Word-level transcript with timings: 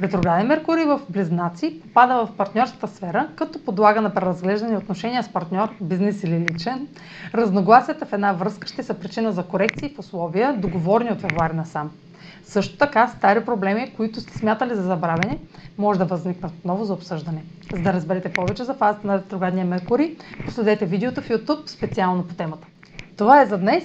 Ретрограден 0.00 0.46
Меркурий 0.46 0.84
в 0.84 1.00
Близнаци 1.08 1.80
попада 1.82 2.26
в 2.26 2.36
партньорската 2.36 2.88
сфера, 2.88 3.28
като 3.36 3.64
подлага 3.64 4.00
на 4.00 4.14
преразглеждане 4.14 4.76
отношения 4.76 5.22
с 5.22 5.32
партньор, 5.32 5.68
бизнес 5.80 6.22
или 6.22 6.38
личен. 6.38 6.88
Разногласията 7.34 8.06
в 8.06 8.12
една 8.12 8.32
връзка 8.32 8.66
ще 8.66 8.82
са 8.82 8.94
причина 8.94 9.32
за 9.32 9.42
корекции 9.42 9.94
в 9.94 9.98
условия, 9.98 10.56
договорни 10.56 11.10
от 11.10 11.20
февруари 11.20 11.56
насам. 11.56 11.90
Също 12.44 12.76
така, 12.78 13.08
стари 13.08 13.44
проблеми, 13.44 13.92
които 13.96 14.20
сте 14.20 14.38
смятали 14.38 14.74
за 14.74 14.82
забравени, 14.82 15.38
може 15.78 15.98
да 15.98 16.04
възникнат 16.04 16.52
отново 16.58 16.84
за 16.84 16.92
обсъждане. 16.92 17.44
За 17.72 17.82
да 17.82 17.92
разберете 17.92 18.32
повече 18.32 18.64
за 18.64 18.74
фазата 18.74 19.06
на 19.06 19.18
ретроградния 19.18 19.64
Меркурий, 19.64 20.16
последете 20.44 20.86
видеото 20.86 21.20
в 21.20 21.28
YouTube 21.28 21.68
специално 21.68 22.24
по 22.24 22.34
темата. 22.34 22.66
Това 23.16 23.42
е 23.42 23.46
за 23.46 23.58
днес. 23.58 23.84